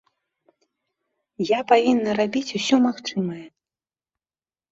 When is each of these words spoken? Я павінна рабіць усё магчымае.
Я 1.49 1.59
павінна 1.71 2.15
рабіць 2.21 2.55
усё 2.59 2.75
магчымае. 2.87 3.43